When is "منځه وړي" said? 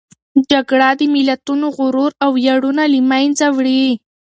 3.11-3.85